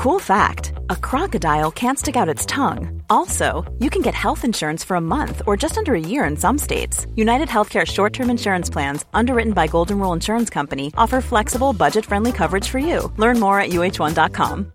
Cool 0.00 0.18
fact 0.18 0.72
a 0.88 0.96
crocodile 0.96 1.70
can't 1.70 1.98
stick 1.98 2.16
out 2.16 2.26
its 2.34 2.46
tongue. 2.46 3.02
Also, 3.10 3.70
you 3.80 3.90
can 3.90 4.00
get 4.00 4.14
health 4.14 4.46
insurance 4.46 4.82
for 4.82 4.94
a 4.96 5.00
month 5.00 5.42
or 5.46 5.58
just 5.58 5.76
under 5.76 5.94
a 5.94 6.00
year 6.00 6.24
in 6.24 6.38
some 6.38 6.56
states. 6.56 7.06
United 7.16 7.48
Healthcare 7.48 7.86
short 7.86 8.14
term 8.14 8.30
insurance 8.30 8.70
plans, 8.70 9.04
underwritten 9.12 9.52
by 9.52 9.66
Golden 9.66 9.98
Rule 9.98 10.14
Insurance 10.14 10.48
Company, 10.48 10.90
offer 10.96 11.20
flexible, 11.20 11.74
budget 11.74 12.06
friendly 12.06 12.32
coverage 12.32 12.66
for 12.66 12.78
you. 12.78 13.12
Learn 13.18 13.38
more 13.38 13.60
at 13.60 13.72
uh1.com. 13.72 14.72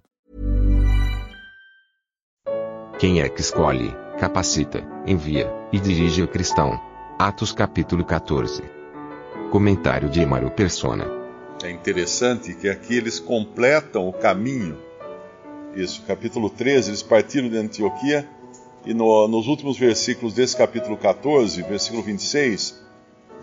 Quem 2.99 3.19
é 3.19 3.27
que 3.27 3.41
escolhe, 3.41 3.95
capacita, 4.19 4.83
envia 5.07 5.51
e 5.71 5.79
dirige 5.79 6.21
o 6.21 6.27
cristão? 6.27 6.79
Atos 7.17 7.51
capítulo 7.51 8.05
14. 8.05 8.61
Comentário 9.49 10.07
de 10.07 10.21
Emaro 10.21 10.51
Persona. 10.51 11.07
É 11.63 11.71
interessante 11.71 12.53
que 12.53 12.69
aqui 12.69 12.95
eles 12.95 13.19
completam 13.19 14.07
o 14.07 14.13
caminho. 14.13 14.85
Isso, 15.75 16.03
capítulo 16.03 16.49
13, 16.49 16.91
eles 16.91 17.03
partiram 17.03 17.49
de 17.49 17.57
Antioquia 17.57 18.25
e 18.85 18.93
no, 18.93 19.27
nos 19.27 19.47
últimos 19.47 19.77
versículos 19.77 20.33
desse 20.33 20.55
capítulo 20.55 20.95
14, 20.95 21.61
versículo 21.63 22.01
26, 22.01 22.81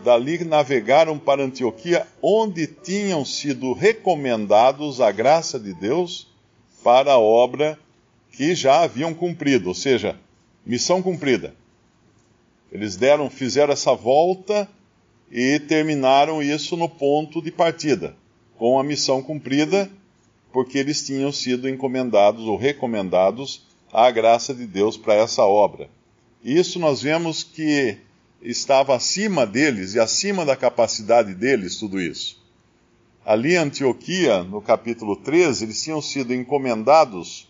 dali 0.02 0.42
navegaram 0.42 1.18
para 1.18 1.42
Antioquia, 1.42 2.06
onde 2.22 2.66
tinham 2.66 3.22
sido 3.22 3.74
recomendados 3.74 4.98
a 4.98 5.12
graça 5.12 5.60
de 5.60 5.74
Deus 5.74 6.26
para 6.82 7.12
a 7.12 7.18
obra 7.18 7.78
que 8.30 8.54
já 8.54 8.82
haviam 8.82 9.12
cumprido, 9.12 9.68
ou 9.68 9.74
seja, 9.74 10.18
missão 10.64 11.02
cumprida. 11.02 11.54
Eles 12.72 12.96
deram, 12.96 13.28
fizeram 13.28 13.74
essa 13.74 13.94
volta 13.94 14.66
e 15.30 15.60
terminaram 15.60 16.42
isso 16.42 16.78
no 16.78 16.88
ponto 16.88 17.42
de 17.42 17.52
partida, 17.52 18.16
com 18.56 18.80
a 18.80 18.82
missão 18.82 19.22
cumprida, 19.22 19.90
porque 20.52 20.78
eles 20.78 21.04
tinham 21.04 21.32
sido 21.32 21.68
encomendados 21.68 22.44
ou 22.44 22.56
recomendados 22.56 23.66
à 23.92 24.10
graça 24.10 24.54
de 24.54 24.66
Deus 24.66 24.96
para 24.96 25.14
essa 25.14 25.44
obra. 25.44 25.88
Isso 26.44 26.78
nós 26.78 27.00
vemos 27.02 27.42
que 27.42 27.96
estava 28.42 28.94
acima 28.94 29.46
deles 29.46 29.94
e 29.94 30.00
acima 30.00 30.44
da 30.44 30.56
capacidade 30.56 31.34
deles, 31.34 31.76
tudo 31.76 32.00
isso. 32.00 32.42
Ali 33.24 33.54
em 33.54 33.58
Antioquia, 33.58 34.42
no 34.42 34.60
capítulo 34.60 35.16
13, 35.16 35.64
eles 35.64 35.82
tinham 35.82 36.02
sido 36.02 36.34
encomendados, 36.34 37.48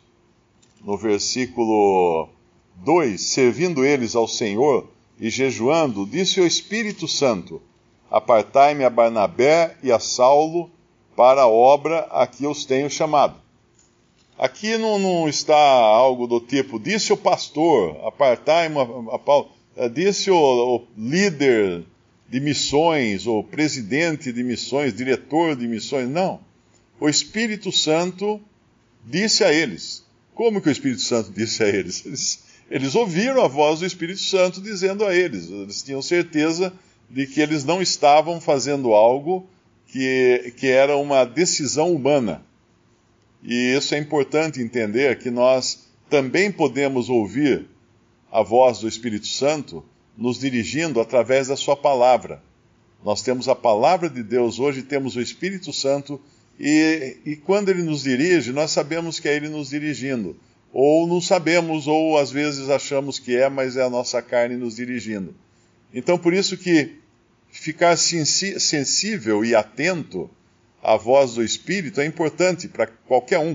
no 0.84 0.98
versículo 0.98 2.28
2, 2.76 3.20
servindo 3.20 3.84
eles 3.84 4.14
ao 4.14 4.28
Senhor 4.28 4.90
e 5.18 5.30
jejuando, 5.30 6.04
disse 6.04 6.40
o 6.40 6.46
Espírito 6.46 7.08
Santo: 7.08 7.62
Apartai-me 8.10 8.84
a 8.84 8.90
Barnabé 8.90 9.76
e 9.82 9.90
a 9.90 9.98
Saulo 9.98 10.70
para 11.16 11.42
a 11.42 11.48
obra 11.48 12.00
a 12.10 12.26
que 12.26 12.46
os 12.46 12.64
tenho 12.64 12.90
chamado. 12.90 13.36
Aqui 14.38 14.76
não, 14.76 14.98
não 14.98 15.28
está 15.28 15.56
algo 15.56 16.26
do 16.26 16.40
tipo, 16.40 16.80
disse 16.80 17.12
o 17.12 17.16
pastor, 17.16 17.96
apartai-me 18.04 18.78
a, 18.78 18.82
a 18.82 19.44
eh, 19.76 19.88
disse 19.88 20.30
o, 20.30 20.36
o 20.36 20.86
líder 20.96 21.84
de 22.28 22.40
missões, 22.40 23.26
o 23.26 23.42
presidente 23.42 24.32
de 24.32 24.42
missões, 24.42 24.94
diretor 24.94 25.54
de 25.54 25.68
missões. 25.68 26.08
Não. 26.08 26.40
O 26.98 27.08
Espírito 27.08 27.70
Santo 27.70 28.40
disse 29.04 29.44
a 29.44 29.52
eles. 29.52 30.04
Como 30.34 30.60
que 30.60 30.68
o 30.68 30.72
Espírito 30.72 31.02
Santo 31.02 31.30
disse 31.30 31.62
a 31.62 31.68
eles? 31.68 32.04
Eles, 32.06 32.44
eles 32.70 32.94
ouviram 32.94 33.44
a 33.44 33.48
voz 33.48 33.80
do 33.80 33.86
Espírito 33.86 34.20
Santo 34.20 34.60
dizendo 34.60 35.04
a 35.04 35.14
eles. 35.14 35.50
Eles 35.50 35.82
tinham 35.82 36.00
certeza 36.00 36.72
de 37.10 37.26
que 37.26 37.40
eles 37.40 37.64
não 37.64 37.82
estavam 37.82 38.40
fazendo 38.40 38.94
algo 38.94 39.46
que, 39.92 40.54
que 40.56 40.68
era 40.68 40.96
uma 40.96 41.24
decisão 41.24 41.92
humana. 41.92 42.42
E 43.42 43.76
isso 43.76 43.94
é 43.94 43.98
importante 43.98 44.60
entender 44.60 45.18
que 45.18 45.30
nós 45.30 45.86
também 46.08 46.50
podemos 46.50 47.10
ouvir 47.10 47.66
a 48.30 48.42
voz 48.42 48.78
do 48.78 48.88
Espírito 48.88 49.26
Santo 49.26 49.84
nos 50.16 50.40
dirigindo 50.40 50.98
através 50.98 51.48
da 51.48 51.56
Sua 51.56 51.76
palavra. 51.76 52.42
Nós 53.04 53.20
temos 53.20 53.48
a 53.48 53.54
palavra 53.54 54.08
de 54.08 54.22
Deus, 54.22 54.58
hoje 54.58 54.82
temos 54.82 55.14
o 55.14 55.20
Espírito 55.20 55.72
Santo, 55.72 56.18
e, 56.58 57.18
e 57.26 57.36
quando 57.36 57.68
ele 57.68 57.82
nos 57.82 58.04
dirige, 58.04 58.50
nós 58.50 58.70
sabemos 58.70 59.20
que 59.20 59.28
é 59.28 59.36
ele 59.36 59.50
nos 59.50 59.70
dirigindo. 59.70 60.36
Ou 60.72 61.06
não 61.06 61.20
sabemos, 61.20 61.86
ou 61.86 62.16
às 62.16 62.30
vezes 62.30 62.70
achamos 62.70 63.18
que 63.18 63.36
é, 63.36 63.50
mas 63.50 63.76
é 63.76 63.82
a 63.82 63.90
nossa 63.90 64.22
carne 64.22 64.56
nos 64.56 64.76
dirigindo. 64.76 65.34
Então, 65.92 66.16
por 66.16 66.32
isso 66.32 66.56
que 66.56 67.01
ficar 67.52 67.96
sensível 67.96 69.44
e 69.44 69.54
atento 69.54 70.28
à 70.82 70.96
voz 70.96 71.34
do 71.34 71.44
Espírito 71.44 72.00
é 72.00 72.06
importante 72.06 72.66
para 72.66 72.86
qualquer 72.86 73.38
um. 73.38 73.54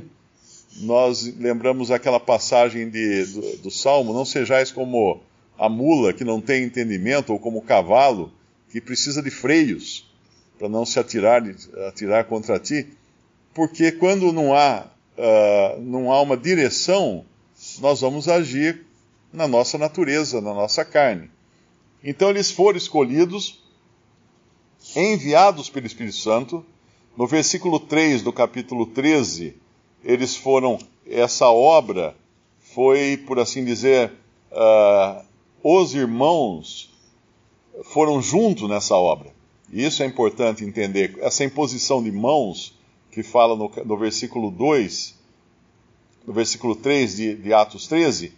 Nós 0.78 1.24
lembramos 1.38 1.90
aquela 1.90 2.19
passagem 2.19 2.90
de, 2.90 3.25
do, 3.25 3.57
do 3.57 3.72
Salmo: 3.72 4.13
Não 4.13 4.24
sejais 4.24 4.72
como 4.72 5.19
a 5.57 5.68
mula 5.68 6.13
que 6.13 6.24
não 6.24 6.40
tem 6.40 6.63
entendimento, 6.63 7.34
ou 7.34 7.40
como 7.40 7.57
o 7.57 7.63
cavalo 7.63 8.31
que 8.72 8.80
precisa 8.80 9.22
de 9.22 9.31
freios 9.31 10.07
para 10.59 10.69
não 10.69 10.86
se 10.86 11.00
atirar, 11.00 11.44
atirar 11.88 12.25
contra 12.25 12.59
ti. 12.59 12.88
Porque 13.53 13.91
quando 13.91 14.31
não 14.31 14.56
há 14.56 14.88
uh, 15.18 15.81
não 15.81 16.12
há 16.12 16.22
uma 16.22 16.38
direção, 16.38 17.25
nós 17.80 18.02
vamos 18.02 18.28
agir 18.28 18.86
na 19.34 19.47
nossa 19.47 19.78
natureza, 19.78 20.40
na 20.40 20.53
nossa 20.53 20.86
carne. 20.86 21.30
Então 22.03 22.30
eles 22.30 22.52
foram 22.52 22.78
escolhidos, 22.78 23.63
enviados 25.06 25.69
pelo 25.69 25.85
Espírito 25.85 26.18
Santo. 26.18 26.66
No 27.16 27.28
versículo 27.28 27.80
3 27.80 28.22
do 28.22 28.34
capítulo 28.34 28.85
13, 28.88 29.56
eles 30.03 30.35
foram, 30.35 30.80
essa 31.06 31.50
obra 31.50 32.16
foi, 32.59 33.18
por 33.25 33.40
assim 33.40 33.63
dizer, 33.66 34.12
uh, 34.52 35.25
os 35.63 35.96
irmãos 35.96 36.91
foram 37.86 38.22
juntos 38.22 38.69
nessa 38.69 38.96
obra. 38.96 39.36
E 39.72 39.84
isso 39.84 40.02
é 40.03 40.06
importante 40.06 40.63
entender. 40.63 41.18
Essa 41.19 41.44
imposição 41.44 42.03
de 42.03 42.12
mãos 42.12 42.78
que 43.12 43.24
fala 43.24 43.56
no, 43.56 43.72
no 43.84 43.97
versículo 43.97 44.52
2, 44.52 45.16
no 46.25 46.34
versículo 46.34 46.75
3 46.75 47.16
de, 47.16 47.36
de, 47.36 47.53
Atos 47.53 47.88
13. 47.88 48.31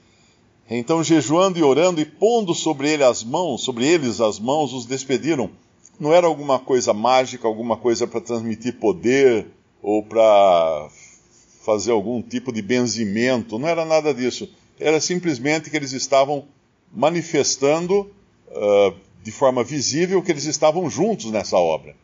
Então, 0.70 1.04
jejuando 1.04 1.60
e 1.60 1.64
orando 1.64 2.00
e 2.00 2.06
pondo 2.06 2.54
sobre 2.54 2.90
ele 2.90 3.04
as 3.04 3.24
mãos, 3.24 3.62
sobre 3.62 3.86
eles 3.86 4.22
as 4.22 4.40
mãos, 4.40 4.74
os 4.74 4.86
despediram. 4.86 5.52
Não 6.00 6.14
era 6.14 6.28
alguma 6.28 6.58
coisa 6.58 6.94
mágica, 6.94 7.48
alguma 7.48 7.76
coisa 7.76 8.08
para 8.08 8.22
transmitir 8.22 8.76
poder 8.76 9.48
ou 9.82 10.02
para 10.02 10.90
fazer 11.62 11.92
algum 11.92 12.22
tipo 12.22 12.52
de 12.52 12.62
benzimento, 12.62 13.60
não 13.60 13.68
era 13.68 13.86
nada 13.86 14.14
disso. 14.14 14.50
Era 14.80 15.00
simplesmente 15.02 15.70
que 15.70 15.76
eles 15.76 15.92
estavam 15.92 16.46
manifestando 16.92 18.10
uh, 18.48 18.96
de 19.22 19.32
forma 19.32 19.64
visível 19.64 20.22
que 20.22 20.32
eles 20.32 20.46
estavam 20.46 20.90
juntos 20.90 21.32
nessa 21.32 21.58
obra. 21.58 21.96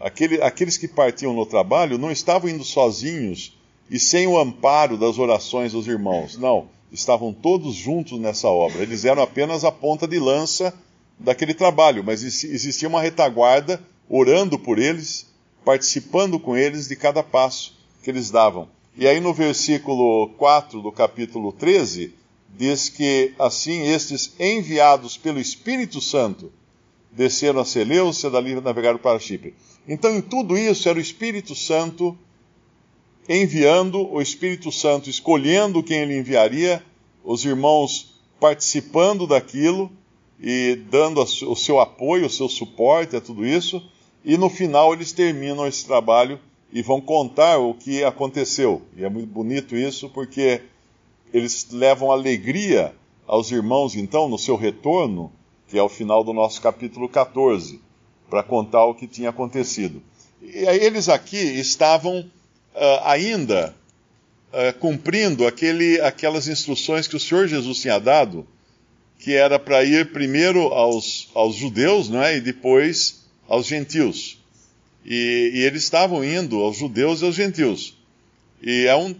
Aquele, 0.00 0.42
aqueles 0.42 0.76
que 0.76 0.88
partiam 0.88 1.32
no 1.32 1.46
trabalho 1.46 1.98
não 1.98 2.10
estavam 2.10 2.48
indo 2.50 2.64
sozinhos 2.64 3.56
e 3.90 3.98
sem 3.98 4.26
o 4.26 4.38
amparo 4.38 4.96
das 4.96 5.18
orações 5.18 5.72
dos 5.72 5.86
irmãos. 5.86 6.36
Não, 6.38 6.68
estavam 6.90 7.32
todos 7.32 7.74
juntos 7.74 8.18
nessa 8.18 8.48
obra. 8.48 8.82
Eles 8.82 9.04
eram 9.04 9.22
apenas 9.22 9.64
a 9.64 9.70
ponta 9.70 10.08
de 10.08 10.18
lança 10.18 10.74
daquele 11.18 11.54
trabalho, 11.54 12.02
mas 12.04 12.22
existia 12.22 12.88
uma 12.88 13.00
retaguarda 13.00 13.80
orando 14.08 14.58
por 14.58 14.78
eles, 14.78 15.26
participando 15.64 16.38
com 16.38 16.56
eles 16.56 16.88
de 16.88 16.96
cada 16.96 17.22
passo 17.22 17.76
que 18.02 18.10
eles 18.10 18.30
davam. 18.30 18.68
E 18.96 19.08
aí 19.08 19.20
no 19.20 19.32
versículo 19.32 20.28
4 20.36 20.80
do 20.82 20.92
capítulo 20.92 21.52
13, 21.52 22.14
diz 22.56 22.88
que 22.88 23.34
assim 23.38 23.82
estes 23.88 24.34
enviados 24.38 25.16
pelo 25.16 25.40
Espírito 25.40 26.00
Santo 26.00 26.52
desceram 27.10 27.60
a 27.60 27.64
Seleucia, 27.64 28.30
dali 28.30 28.60
navegaram 28.60 28.98
para 28.98 29.18
Chipre. 29.18 29.54
Então, 29.86 30.14
em 30.14 30.20
tudo 30.20 30.56
isso, 30.56 30.88
era 30.88 30.98
o 30.98 31.02
Espírito 31.02 31.54
Santo 31.54 32.16
enviando, 33.28 34.06
o 34.12 34.20
Espírito 34.20 34.70
Santo 34.72 35.08
escolhendo 35.08 35.82
quem 35.82 35.98
ele 35.98 36.18
enviaria, 36.18 36.82
os 37.22 37.44
irmãos 37.44 38.20
participando 38.40 39.26
daquilo 39.26 39.90
e 40.46 40.76
dando 40.90 41.22
o 41.22 41.56
seu 41.56 41.80
apoio, 41.80 42.26
o 42.26 42.30
seu 42.30 42.50
suporte 42.50 43.16
a 43.16 43.20
tudo 43.20 43.46
isso, 43.46 43.82
e 44.22 44.36
no 44.36 44.50
final 44.50 44.92
eles 44.92 45.10
terminam 45.10 45.66
esse 45.66 45.86
trabalho 45.86 46.38
e 46.70 46.82
vão 46.82 47.00
contar 47.00 47.56
o 47.56 47.72
que 47.72 48.04
aconteceu. 48.04 48.82
E 48.94 49.02
é 49.02 49.08
muito 49.08 49.28
bonito 49.28 49.74
isso, 49.74 50.10
porque 50.10 50.60
eles 51.32 51.68
levam 51.70 52.12
alegria 52.12 52.94
aos 53.26 53.50
irmãos, 53.50 53.94
então, 53.94 54.28
no 54.28 54.38
seu 54.38 54.54
retorno, 54.54 55.32
que 55.66 55.78
é 55.78 55.82
o 55.82 55.88
final 55.88 56.22
do 56.22 56.34
nosso 56.34 56.60
capítulo 56.60 57.08
14 57.08 57.80
para 58.28 58.42
contar 58.42 58.84
o 58.84 58.94
que 58.94 59.06
tinha 59.06 59.30
acontecido. 59.30 60.02
E 60.42 60.68
aí 60.68 60.84
eles 60.84 61.08
aqui 61.08 61.38
estavam 61.38 62.20
uh, 62.20 63.00
ainda 63.04 63.74
uh, 64.52 64.78
cumprindo 64.78 65.46
aquele, 65.46 65.98
aquelas 66.02 66.48
instruções 66.48 67.08
que 67.08 67.16
o 67.16 67.20
Senhor 67.20 67.46
Jesus 67.46 67.80
tinha 67.80 67.98
dado, 67.98 68.46
que 69.24 69.34
era 69.34 69.58
para 69.58 69.82
ir 69.82 70.12
primeiro 70.12 70.68
aos, 70.68 71.30
aos 71.34 71.56
judeus 71.56 72.08
não 72.08 72.22
é? 72.22 72.36
e 72.36 72.40
depois 72.40 73.24
aos 73.48 73.66
gentios. 73.66 74.38
E, 75.04 75.50
e, 75.54 75.58
eles 75.60 75.82
estavam 75.82 76.24
indo 76.24 76.60
aos 76.60 76.76
judeus 76.76 77.20
e 77.20 77.24
aos 77.24 77.34
gentios. 77.34 77.96
E 78.62 78.86
é 78.86 78.94
um 78.94 79.14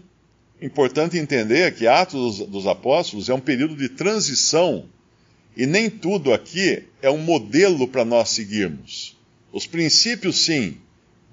Importante 0.61 1.17
entender 1.17 1.75
que 1.75 1.85
Atos 1.85 2.39
dos 2.39 2.65
Apóstolos 2.65 3.27
é 3.29 3.33
um 3.33 3.39
período 3.39 3.75
de 3.75 3.89
transição 3.89 4.85
e 5.55 5.65
nem 5.65 5.89
tudo 5.89 6.33
aqui 6.33 6.83
é 7.01 7.09
um 7.09 7.17
modelo 7.17 7.87
para 7.87 8.05
nós 8.05 8.29
seguirmos. 8.29 9.17
Os 9.51 9.67
princípios, 9.67 10.45
sim, 10.45 10.77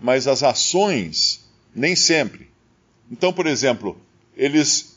mas 0.01 0.27
as 0.27 0.43
ações, 0.43 1.41
nem 1.75 1.95
sempre. 1.95 2.49
Então, 3.11 3.33
por 3.33 3.47
exemplo, 3.47 3.97
eles 4.37 4.92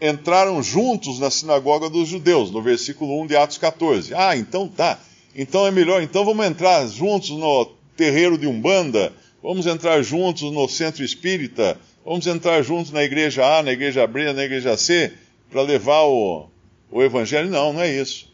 entraram 0.00 0.62
juntos 0.62 1.18
na 1.18 1.30
sinagoga 1.30 1.90
dos 1.90 2.08
judeus, 2.08 2.50
no 2.50 2.62
versículo 2.62 3.20
1 3.22 3.26
de 3.26 3.36
Atos 3.36 3.58
14. 3.58 4.14
Ah, 4.14 4.36
então 4.36 4.68
tá. 4.68 4.98
Então 5.34 5.66
é 5.66 5.70
melhor, 5.70 6.02
então 6.02 6.24
vamos 6.24 6.46
entrar 6.46 6.86
juntos 6.86 7.30
no 7.30 7.66
terreiro 7.96 8.38
de 8.38 8.46
Umbanda, 8.46 9.12
vamos 9.42 9.66
entrar 9.66 10.02
juntos 10.02 10.42
no 10.50 10.68
centro 10.68 11.04
espírita, 11.04 11.78
vamos 12.04 12.26
entrar 12.26 12.62
juntos 12.62 12.92
na 12.92 13.02
igreja 13.02 13.44
A, 13.44 13.62
na 13.62 13.72
igreja 13.72 14.06
B, 14.06 14.32
na 14.32 14.44
igreja 14.44 14.76
C, 14.76 15.12
para 15.50 15.62
levar 15.62 16.02
o, 16.02 16.48
o 16.90 17.02
evangelho. 17.02 17.50
Não, 17.50 17.72
não 17.72 17.80
é 17.80 17.92
isso. 17.92 18.32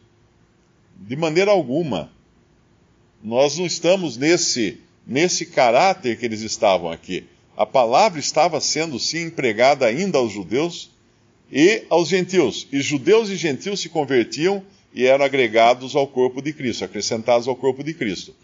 De 0.96 1.16
maneira 1.16 1.50
alguma. 1.50 2.10
Nós 3.22 3.58
não 3.58 3.64
estamos 3.64 4.16
nesse, 4.16 4.80
nesse 5.06 5.46
caráter 5.46 6.18
que 6.18 6.26
eles 6.26 6.42
estavam 6.42 6.90
aqui. 6.90 7.24
A 7.56 7.64
palavra 7.64 8.20
estava 8.20 8.60
sendo 8.60 8.98
sim 8.98 9.22
empregada 9.26 9.86
ainda 9.86 10.18
aos 10.18 10.32
judeus 10.32 10.93
e 11.54 11.84
aos 11.88 12.08
gentios. 12.08 12.66
E 12.72 12.80
judeus 12.80 13.30
e 13.30 13.36
gentios 13.36 13.78
se 13.78 13.88
convertiam 13.88 14.60
e 14.92 15.06
eram 15.06 15.24
agregados 15.24 15.94
ao 15.94 16.04
corpo 16.04 16.42
de 16.42 16.52
Cristo, 16.52 16.84
acrescentados 16.84 17.46
ao 17.46 17.54
corpo 17.54 17.84
de 17.84 17.94
Cristo. 17.94 18.34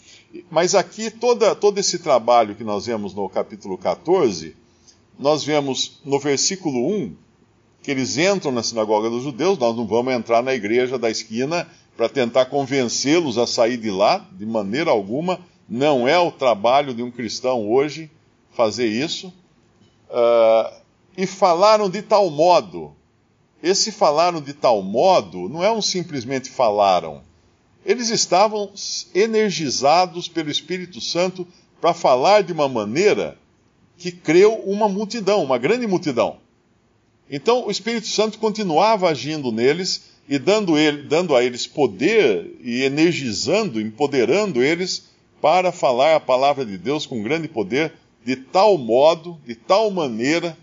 Mas 0.49 0.77
aqui, 0.77 1.11
toda, 1.11 1.57
todo 1.57 1.79
esse 1.79 1.99
trabalho 1.99 2.55
que 2.55 2.63
nós 2.63 2.87
vemos 2.87 3.13
no 3.13 3.29
capítulo 3.29 3.77
14, 3.77 4.55
nós 5.19 5.43
vemos 5.43 6.01
no 6.05 6.21
versículo 6.21 6.89
1 6.89 7.17
que 7.83 7.91
eles 7.91 8.17
entram 8.17 8.53
na 8.53 8.63
sinagoga 8.63 9.11
dos 9.11 9.25
judeus, 9.25 9.59
nós 9.59 9.75
não 9.75 9.87
vamos 9.87 10.13
entrar 10.15 10.43
na 10.43 10.55
igreja 10.55 10.99
da 10.99 11.11
esquina 11.11 11.67
para 11.97 12.09
tentar 12.09 12.45
convencê-los 12.47 13.39
a 13.39 13.47
sair 13.47 13.77
de 13.77 13.91
lá, 13.91 14.25
de 14.33 14.47
maneira 14.47 14.91
alguma. 14.91 15.41
Não 15.69 16.07
é 16.07 16.19
o 16.19 16.31
trabalho 16.31 16.95
de 16.95 17.03
um 17.03 17.11
cristão 17.11 17.69
hoje 17.69 18.11
fazer 18.53 18.87
isso. 18.87 19.33
Uh, 20.11 20.81
e 21.17 21.27
falaram 21.27 21.89
de 21.89 22.03
tal 22.03 22.31
modo. 22.31 22.95
Esse 23.63 23.93
falaram 23.93 24.41
de 24.41 24.55
tal 24.55 24.83
modo 24.83 25.49
não 25.49 25.63
é 25.63 25.71
um 25.71 25.83
simplesmente 25.83 26.51
falaram. 26.51 27.23
Eles 27.85 28.09
estavam 28.09 28.73
energizados 29.15 30.29
pelo 30.29 30.51
Espírito 30.51 31.01
Santo 31.01 31.47
para 31.81 31.95
falar 31.95 32.43
de 32.43 32.53
uma 32.53 32.69
maneira 32.69 33.39
que 33.97 34.11
creu 34.11 34.55
uma 34.65 34.89
multidão, 34.89 35.43
uma 35.43 35.59
grande 35.59 35.87
multidão. 35.87 36.39
Então 37.31 37.67
o 37.67 37.71
Espírito 37.71 38.07
Santo 38.07 38.39
continuava 38.39 39.09
agindo 39.09 39.53
neles 39.53 40.11
e 40.29 40.39
dando, 40.39 40.79
ele, 40.79 41.03
dando 41.03 41.37
a 41.37 41.45
eles 41.45 41.67
poder 41.67 42.57
e 42.63 42.83
energizando, 42.83 43.81
empoderando 43.81 44.63
eles 44.63 45.11
para 45.41 45.73
falar 45.73 46.17
a 46.17 46.21
palavra 46.21 46.65
de 46.65 46.79
Deus 46.79 47.07
com 47.07 47.23
grande 47.23 47.49
poder, 47.49 47.93
de 48.25 48.37
tal 48.37 48.77
modo, 48.77 49.39
de 49.47 49.55
tal 49.55 49.91
maneira, 49.91 50.57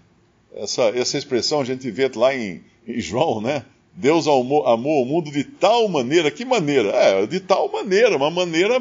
essa, 0.55 0.83
essa 0.83 1.17
expressão 1.17 1.61
a 1.61 1.65
gente 1.65 1.89
vê 1.89 2.09
lá 2.15 2.35
em, 2.35 2.61
em 2.95 3.01
João, 3.01 3.41
né? 3.41 3.65
Deus 3.93 4.27
amou, 4.27 4.65
amou, 4.67 5.03
o 5.03 5.05
mundo 5.05 5.31
de 5.31 5.43
tal 5.43 5.87
maneira, 5.87 6.31
que 6.31 6.45
maneira? 6.45 6.89
É, 6.89 7.25
de 7.25 7.39
tal 7.39 7.71
maneira, 7.71 8.15
uma 8.15 8.29
maneira 8.29 8.79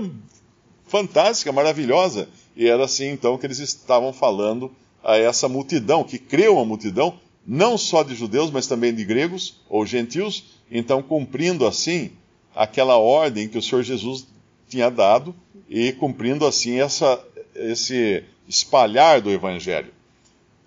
fantástica, 0.86 1.52
maravilhosa. 1.52 2.28
E 2.54 2.66
era 2.66 2.84
assim 2.84 3.08
então 3.08 3.36
que 3.36 3.46
eles 3.46 3.58
estavam 3.58 4.12
falando 4.12 4.70
a 5.02 5.16
essa 5.16 5.48
multidão, 5.48 6.04
que 6.04 6.18
creu 6.18 6.58
a 6.58 6.64
multidão, 6.64 7.18
não 7.46 7.78
só 7.78 8.02
de 8.02 8.14
judeus, 8.14 8.50
mas 8.50 8.66
também 8.66 8.94
de 8.94 9.04
gregos 9.04 9.60
ou 9.68 9.86
gentios, 9.86 10.44
então 10.70 11.02
cumprindo 11.02 11.66
assim 11.66 12.10
aquela 12.54 12.96
ordem 12.96 13.48
que 13.48 13.58
o 13.58 13.62
Senhor 13.62 13.82
Jesus 13.82 14.26
tinha 14.68 14.90
dado 14.90 15.34
e 15.68 15.92
cumprindo 15.92 16.46
assim 16.46 16.80
essa, 16.80 17.22
esse 17.54 18.24
espalhar 18.48 19.20
do 19.20 19.30
evangelho. 19.30 19.92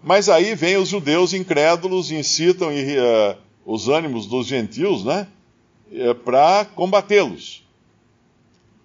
Mas 0.02 0.30
aí 0.30 0.56
vem 0.56 0.78
os 0.78 0.90
judeus 0.90 1.34
incrédulos, 1.34 2.12
incitam 2.12 2.70
uh, 2.70 3.38
os 3.66 3.90
ânimos 3.90 4.26
dos 4.28 4.48
gentios, 4.48 5.04
né, 5.04 5.28
uh, 5.92 6.16
para 6.16 6.66
combatê-los. 6.66 7.68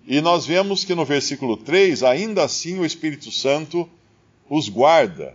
E 0.06 0.20
nós 0.20 0.44
vemos 0.44 0.84
que 0.84 0.94
no 0.94 1.04
versículo 1.04 1.56
3, 1.56 2.02
ainda 2.02 2.44
assim 2.44 2.78
o 2.78 2.84
Espírito 2.84 3.30
Santo 3.30 3.88
os 4.50 4.68
guarda 4.68 5.34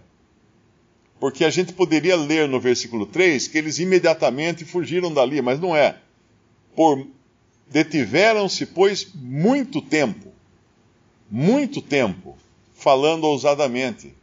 porque 1.19 1.43
a 1.43 1.49
gente 1.49 1.73
poderia 1.73 2.15
ler 2.15 2.47
no 2.47 2.59
versículo 2.59 3.05
3 3.05 3.47
que 3.47 3.57
eles 3.57 3.77
imediatamente 3.77 4.63
fugiram 4.63 5.13
dali, 5.13 5.41
mas 5.41 5.59
não 5.59 5.75
é. 5.75 5.97
Por 6.75 7.05
detiveram-se, 7.69 8.65
pois, 8.65 9.11
muito 9.13 9.81
tempo, 9.81 10.31
muito 11.29 11.81
tempo, 11.81 12.37
falando 12.73 13.25
ousadamente. 13.25 14.13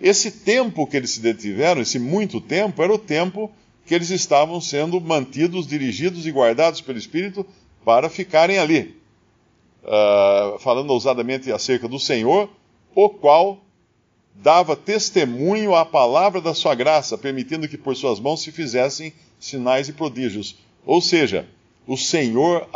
Esse 0.00 0.30
tempo 0.30 0.86
que 0.86 0.96
eles 0.96 1.10
se 1.10 1.20
detiveram, 1.20 1.80
esse 1.80 1.98
muito 1.98 2.40
tempo, 2.40 2.82
era 2.82 2.92
o 2.92 2.98
tempo 2.98 3.50
que 3.86 3.94
eles 3.94 4.10
estavam 4.10 4.60
sendo 4.60 5.00
mantidos, 5.00 5.66
dirigidos 5.66 6.26
e 6.26 6.30
guardados 6.30 6.80
pelo 6.80 6.98
Espírito 6.98 7.46
para 7.84 8.10
ficarem 8.10 8.58
ali, 8.58 8.96
uh, 9.84 10.58
falando 10.58 10.90
ousadamente 10.90 11.50
acerca 11.52 11.88
do 11.88 11.98
Senhor, 11.98 12.50
o 12.94 13.08
qual 13.08 13.58
dava 14.34 14.76
testemunho 14.76 15.74
à 15.74 15.84
palavra 15.84 16.40
da 16.40 16.52
sua 16.52 16.74
graça, 16.74 17.16
permitindo 17.16 17.68
que 17.68 17.78
por 17.78 17.96
suas 17.96 18.20
mãos 18.20 18.42
se 18.42 18.52
fizessem 18.52 19.12
sinais 19.38 19.88
e 19.88 19.92
prodígios. 19.92 20.56
Ou 20.84 21.00
seja, 21.00 21.48
o 21.86 21.96
Senhor 21.96 22.68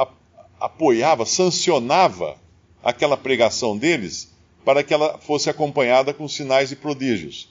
apoiava, 0.58 1.26
sancionava 1.26 2.36
aquela 2.82 3.16
pregação 3.16 3.76
deles 3.76 4.29
para 4.64 4.82
que 4.82 4.92
ela 4.92 5.18
fosse 5.18 5.48
acompanhada 5.48 6.12
com 6.12 6.28
sinais 6.28 6.70
e 6.72 6.76
prodígios. 6.76 7.48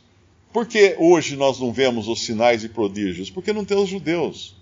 Por 0.51 0.65
que 0.65 0.95
hoje 0.97 1.35
nós 1.35 1.59
não 1.59 1.71
vemos 1.71 2.07
os 2.07 2.21
sinais 2.21 2.63
e 2.63 2.69
prodígios? 2.69 3.29
Porque 3.29 3.53
não 3.53 3.65
tem 3.65 3.77
os 3.77 3.89
judeus. 3.89 4.55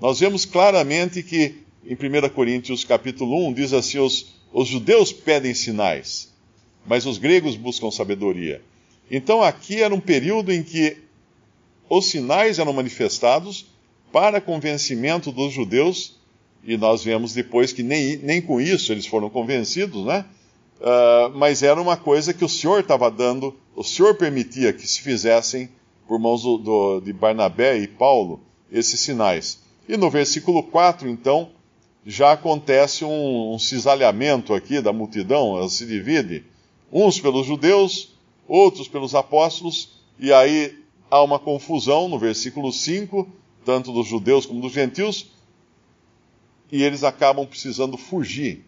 Nós 0.00 0.20
vemos 0.20 0.44
claramente 0.44 1.22
que 1.22 1.56
em 1.84 1.94
1 1.94 2.28
Coríntios 2.30 2.84
capítulo 2.84 3.48
1 3.48 3.52
diz 3.52 3.72
assim: 3.72 3.98
os, 3.98 4.34
os 4.52 4.68
judeus 4.68 5.12
pedem 5.12 5.54
sinais 5.54 6.32
mas 6.86 7.06
os 7.06 7.18
gregos 7.18 7.56
buscam 7.56 7.90
sabedoria. 7.90 8.60
Então 9.10 9.42
aqui 9.42 9.82
era 9.82 9.94
um 9.94 10.00
período 10.00 10.52
em 10.52 10.62
que 10.62 10.96
os 11.88 12.06
sinais 12.06 12.58
eram 12.58 12.72
manifestados 12.72 13.66
para 14.10 14.40
convencimento 14.40 15.30
dos 15.30 15.52
judeus, 15.52 16.16
e 16.64 16.76
nós 16.76 17.02
vemos 17.02 17.32
depois 17.32 17.72
que 17.72 17.82
nem, 17.82 18.16
nem 18.16 18.40
com 18.40 18.60
isso 18.60 18.92
eles 18.92 19.06
foram 19.06 19.28
convencidos, 19.28 20.04
né? 20.04 20.24
Uh, 20.82 21.30
mas 21.36 21.62
era 21.62 21.80
uma 21.80 21.96
coisa 21.96 22.34
que 22.34 22.44
o 22.44 22.48
Senhor 22.48 22.80
estava 22.80 23.08
dando, 23.08 23.54
o 23.76 23.84
Senhor 23.84 24.16
permitia 24.16 24.72
que 24.72 24.84
se 24.84 25.00
fizessem 25.00 25.68
por 26.08 26.18
mãos 26.18 26.42
do, 26.42 26.58
do, 26.58 27.00
de 27.00 27.12
Barnabé 27.12 27.78
e 27.78 27.86
Paulo 27.86 28.40
esses 28.68 28.98
sinais. 28.98 29.62
E 29.88 29.96
no 29.96 30.10
versículo 30.10 30.60
4, 30.60 31.08
então, 31.08 31.50
já 32.04 32.32
acontece 32.32 33.04
um, 33.04 33.54
um 33.54 33.60
cisalhamento 33.60 34.52
aqui 34.52 34.80
da 34.80 34.92
multidão, 34.92 35.56
ela 35.56 35.68
se 35.68 35.86
divide 35.86 36.44
uns 36.90 37.20
pelos 37.20 37.46
judeus, 37.46 38.16
outros 38.48 38.88
pelos 38.88 39.14
apóstolos, 39.14 40.00
e 40.18 40.32
aí 40.32 40.76
há 41.08 41.22
uma 41.22 41.38
confusão 41.38 42.08
no 42.08 42.18
versículo 42.18 42.72
5, 42.72 43.28
tanto 43.64 43.92
dos 43.92 44.08
judeus 44.08 44.46
como 44.46 44.60
dos 44.60 44.72
gentios, 44.72 45.30
e 46.72 46.82
eles 46.82 47.04
acabam 47.04 47.46
precisando 47.46 47.96
fugir. 47.96 48.64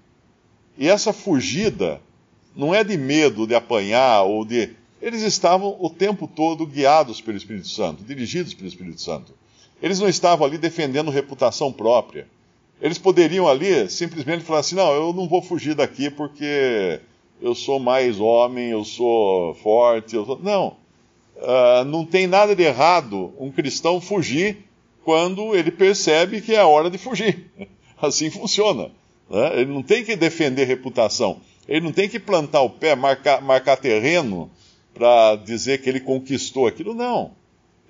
E 0.77 0.89
essa 0.89 1.13
fugida 1.13 2.01
não 2.55 2.75
é 2.75 2.83
de 2.83 2.97
medo 2.97 3.47
de 3.47 3.55
apanhar 3.55 4.23
ou 4.23 4.45
de. 4.45 4.71
Eles 5.01 5.23
estavam 5.23 5.77
o 5.79 5.91
tempo 5.91 6.27
todo 6.27 6.67
guiados 6.67 7.21
pelo 7.21 7.37
Espírito 7.37 7.69
Santo, 7.69 8.05
dirigidos 8.05 8.55
pelo 8.55 8.69
Espírito 8.69 9.01
Santo. 9.01 9.35
Eles 9.83 10.01
não 10.01 10.09
estavam 10.09 10.47
ali 10.47 10.57
defendendo 10.57 11.11
reputação 11.11 11.73
própria. 11.73 12.27
Eles 12.81 12.99
poderiam 12.99 13.47
ali 13.47 13.89
simplesmente 13.89 14.45
falar 14.45 14.61
assim: 14.61 14.75
não, 14.75 14.93
eu 14.93 15.13
não 15.13 15.29
vou 15.29 15.43
fugir 15.43 15.75
daqui 15.75 16.11
porque 16.11 17.01
eu 17.41 17.55
sou 17.55 17.79
mais 17.79 18.19
homem, 18.19 18.71
eu 18.71 18.85
sou 18.85 19.55
forte. 19.57 20.17
Eu 20.17 20.25
sou... 20.25 20.39
Não. 20.43 20.77
Uh, 21.37 21.85
não 21.87 22.07
tem 22.07 22.27
nada 22.27 22.55
de 22.55 22.63
errado 22.63 23.33
um 23.39 23.51
cristão 23.51 24.01
fugir 24.01 24.65
quando 25.05 25.55
ele 25.55 25.71
percebe 25.71 26.41
que 26.41 26.55
é 26.55 26.61
a 26.61 26.67
hora 26.67 26.89
de 26.89 26.97
fugir. 26.97 27.51
Assim 28.01 28.31
funciona. 28.31 28.91
Né? 29.29 29.61
Ele 29.61 29.73
não 29.73 29.83
tem 29.83 30.05
que 30.05 30.17
defender 30.17 30.65
reputação. 30.65 31.41
Ele 31.69 31.81
não 31.81 31.93
tem 31.93 32.09
que 32.09 32.19
plantar 32.19 32.63
o 32.63 32.71
pé, 32.71 32.95
marcar, 32.95 33.41
marcar 33.41 33.77
terreno 33.77 34.51
para 34.93 35.37
dizer 35.37 35.81
que 35.81 35.89
ele 35.89 36.01
conquistou 36.01 36.67
aquilo. 36.67 36.95
Não. 36.95 37.33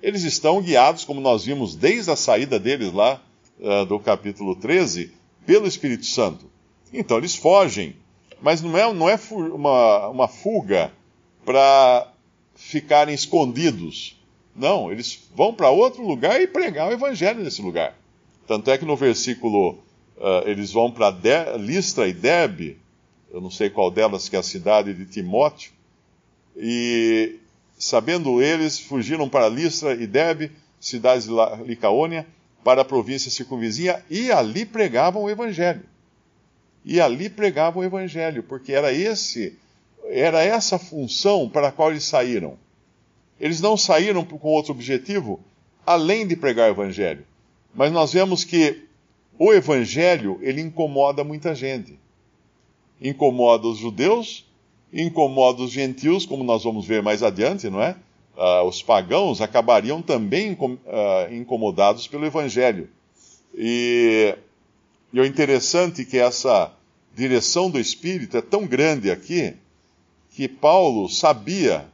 Eles 0.01 0.23
estão 0.23 0.61
guiados, 0.61 1.03
como 1.03 1.19
nós 1.19 1.45
vimos 1.45 1.75
desde 1.75 2.11
a 2.11 2.15
saída 2.15 2.59
deles 2.59 2.93
lá 2.93 3.21
uh, 3.59 3.85
do 3.85 3.99
capítulo 3.99 4.55
13, 4.55 5.11
pelo 5.45 5.67
Espírito 5.67 6.05
Santo. 6.05 6.49
Então 6.93 7.17
eles 7.17 7.35
fogem 7.35 7.95
mas 8.41 8.61
não 8.61 8.77
é, 8.77 8.93
não 8.93 9.09
é 9.09 9.19
uma, 9.31 10.09
uma 10.09 10.27
fuga 10.27 10.91
para 11.43 12.11
ficarem 12.55 13.13
escondidos. 13.13 14.19
Não, 14.55 14.91
eles 14.91 15.27
vão 15.35 15.53
para 15.53 15.69
outro 15.69 16.05
lugar 16.05 16.39
e 16.41 16.47
pregar 16.47 16.87
o 16.89 16.93
evangelho 16.93 17.43
nesse 17.43 17.61
lugar. 17.61 17.97
Tanto 18.47 18.69
é 18.69 18.77
que 18.77 18.85
no 18.85 18.95
versículo, 18.95 19.79
uh, 20.17 20.47
eles 20.47 20.71
vão 20.71 20.91
para 20.91 21.09
Listra 21.57 22.07
e 22.07 22.13
Derbe, 22.13 22.77
eu 23.31 23.41
não 23.41 23.51
sei 23.51 23.69
qual 23.69 23.91
delas 23.91 24.29
que 24.29 24.35
é 24.35 24.39
a 24.39 24.43
cidade 24.43 24.93
de 24.93 25.05
Timóteo, 25.05 25.71
e 26.55 27.35
sabendo 27.77 28.41
eles, 28.41 28.79
fugiram 28.79 29.27
para 29.27 29.49
Listra 29.49 29.93
e 29.93 30.07
Derbe, 30.07 30.51
cidades 30.79 31.27
de 31.27 31.33
Licaônia, 31.65 32.25
para 32.63 32.81
a 32.81 32.85
província 32.85 33.29
circunvizinha, 33.29 34.03
e 34.09 34.31
ali 34.31 34.65
pregavam 34.65 35.23
o 35.23 35.29
evangelho. 35.29 35.83
E 36.83 37.01
ali 37.01 37.29
pregavam 37.29 37.81
o 37.81 37.85
evangelho, 37.85 38.43
porque 38.43 38.71
era 38.71 38.93
esse, 38.93 39.57
era 40.05 40.43
essa 40.43 40.79
função 40.79 41.49
para 41.49 41.67
a 41.67 41.71
qual 41.71 41.91
eles 41.91 42.03
saíram. 42.03 42.57
Eles 43.39 43.59
não 43.59 43.75
saíram 43.75 44.23
com 44.23 44.47
outro 44.47 44.71
objetivo 44.71 45.39
além 45.85 46.25
de 46.25 46.35
pregar 46.35 46.69
o 46.69 46.73
evangelho. 46.73 47.25
Mas 47.73 47.91
nós 47.91 48.13
vemos 48.13 48.43
que 48.43 48.84
o 49.37 49.53
evangelho, 49.53 50.39
ele 50.41 50.61
incomoda 50.61 51.23
muita 51.23 51.53
gente. 51.53 51.99
Incomoda 53.01 53.67
os 53.67 53.77
judeus, 53.77 54.45
incomoda 54.91 55.61
os 55.61 55.71
gentios, 55.71 56.25
como 56.25 56.43
nós 56.43 56.63
vamos 56.63 56.85
ver 56.85 57.01
mais 57.01 57.21
adiante, 57.21 57.69
não 57.69 57.81
é? 57.81 57.95
Uh, 58.37 58.67
os 58.67 58.81
pagãos 58.81 59.41
acabariam 59.41 60.01
também 60.01 60.53
uh, 60.53 61.33
incomodados 61.33 62.07
pelo 62.07 62.25
evangelho. 62.25 62.89
E, 63.53 64.37
e 65.13 65.19
o 65.19 65.25
interessante 65.25 66.01
é 66.01 66.05
que 66.05 66.17
essa 66.17 66.73
direção 67.13 67.69
do 67.69 67.79
Espírito 67.79 68.37
é 68.37 68.41
tão 68.41 68.65
grande 68.67 69.09
aqui, 69.09 69.55
que 70.31 70.49
Paulo 70.49 71.07
sabia, 71.07 71.85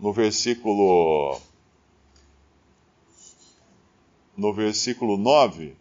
no 0.00 0.12
versículo 0.12 1.40
no 4.36 4.52
versículo 4.54 5.16
9, 5.18 5.74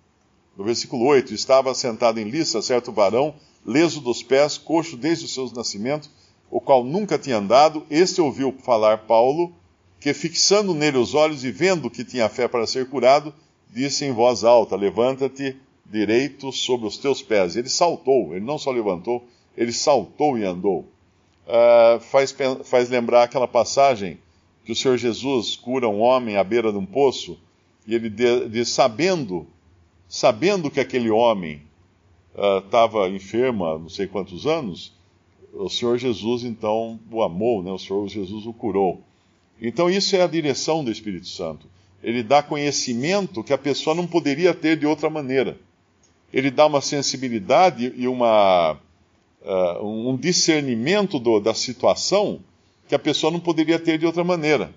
no 0.59 0.65
versículo 0.65 1.05
8, 1.05 1.33
estava 1.33 1.73
sentado 1.73 2.19
em 2.19 2.25
lista 2.25 2.61
certo 2.61 2.91
varão, 2.91 3.33
leso 3.65 4.01
dos 4.01 4.21
pés, 4.21 4.57
coxo 4.57 4.97
desde 4.97 5.23
os 5.23 5.33
seus 5.33 5.53
nascimentos, 5.53 6.09
o 6.51 6.59
qual 6.59 6.83
nunca 6.83 7.17
tinha 7.17 7.37
andado. 7.37 7.85
Este 7.89 8.19
ouviu 8.19 8.53
falar 8.61 9.05
Paulo, 9.05 9.53
que 10.01 10.13
fixando 10.13 10.73
nele 10.73 10.97
os 10.97 11.13
olhos 11.15 11.45
e 11.45 11.51
vendo 11.51 11.89
que 11.89 12.03
tinha 12.03 12.27
fé 12.27 12.45
para 12.45 12.67
ser 12.67 12.89
curado, 12.89 13.33
disse 13.73 14.03
em 14.03 14.11
voz 14.11 14.43
alta: 14.43 14.75
Levanta-te 14.75 15.55
direito 15.85 16.51
sobre 16.51 16.87
os 16.87 16.97
teus 16.97 17.21
pés. 17.21 17.55
Ele 17.55 17.69
saltou, 17.69 18.35
ele 18.35 18.43
não 18.43 18.57
só 18.57 18.69
levantou, 18.69 19.25
ele 19.55 19.71
saltou 19.71 20.37
e 20.37 20.43
andou. 20.43 20.85
Uh, 21.47 22.01
faz, 22.01 22.35
faz 22.65 22.89
lembrar 22.89 23.23
aquela 23.23 23.47
passagem 23.47 24.19
que 24.65 24.73
o 24.73 24.75
Senhor 24.75 24.97
Jesus 24.97 25.55
cura 25.55 25.87
um 25.87 26.01
homem 26.01 26.35
à 26.35 26.43
beira 26.43 26.69
de 26.69 26.77
um 26.77 26.85
poço 26.85 27.39
e 27.87 27.95
ele 27.95 28.09
diz, 28.09 28.67
sabendo, 28.67 29.47
sabendo 30.09 30.71
que 30.71 30.79
aquele 30.79 31.11
homem 31.11 31.61
estava 32.65 33.07
uh, 33.07 33.15
enfermo 33.15 33.65
há 33.65 33.77
não 33.77 33.89
sei 33.89 34.07
quantos 34.07 34.47
anos, 34.47 34.91
o 35.53 35.69
Senhor 35.69 35.97
Jesus 35.97 36.43
então 36.43 36.99
o 37.11 37.21
amou, 37.21 37.61
né? 37.61 37.71
o 37.71 37.77
Senhor 37.77 38.07
Jesus 38.07 38.45
o 38.45 38.53
curou. 38.53 39.01
Então 39.61 39.89
isso 39.89 40.15
é 40.15 40.21
a 40.21 40.27
direção 40.27 40.83
do 40.83 40.91
Espírito 40.91 41.27
Santo. 41.27 41.67
Ele 42.01 42.23
dá 42.23 42.41
conhecimento 42.41 43.43
que 43.43 43.53
a 43.53 43.57
pessoa 43.57 43.95
não 43.95 44.07
poderia 44.07 44.53
ter 44.53 44.77
de 44.77 44.85
outra 44.85 45.09
maneira. 45.09 45.57
Ele 46.31 46.49
dá 46.49 46.65
uma 46.65 46.81
sensibilidade 46.81 47.93
e 47.95 48.07
uma, 48.07 48.77
uh, 49.41 49.85
um 49.85 50.15
discernimento 50.15 51.19
do, 51.19 51.39
da 51.39 51.53
situação 51.53 52.39
que 52.87 52.95
a 52.95 52.99
pessoa 52.99 53.31
não 53.31 53.39
poderia 53.39 53.77
ter 53.77 53.97
de 53.97 54.05
outra 54.05 54.23
maneira. 54.23 54.71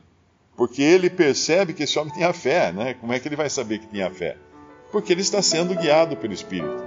Porque 0.56 0.82
ele 0.82 1.08
percebe 1.08 1.72
que 1.72 1.84
esse 1.84 1.98
homem 1.98 2.12
tinha 2.12 2.32
fé, 2.32 2.72
né? 2.72 2.94
Como 2.94 3.12
é 3.12 3.20
que 3.20 3.28
ele 3.28 3.36
vai 3.36 3.48
saber 3.48 3.78
que 3.78 3.86
tinha 3.86 4.10
fé? 4.10 4.36
Porque 4.92 5.12
ele 5.12 5.22
está 5.22 5.42
sendo 5.42 5.74
guiado 5.74 6.16
pelo 6.16 6.32
Espírito. 6.34 6.84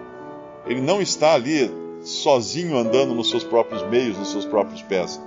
Ele 0.66 0.80
não 0.80 1.02
está 1.02 1.34
ali 1.34 1.70
sozinho 2.04 2.78
andando 2.78 3.14
nos 3.14 3.30
seus 3.30 3.44
próprios 3.44 3.82
meios, 3.90 4.18
nos 4.18 4.32
seus 4.32 4.46
próprios 4.46 4.82
pés. 4.84 5.20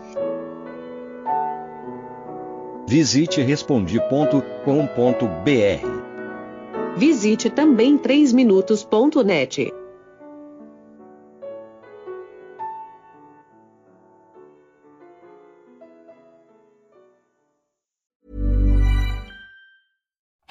Visite 2.86 3.42
respondi.com.br. 3.42 4.58
Visite 6.96 7.50
também 7.50 7.98
3minutos.net. 7.98 9.72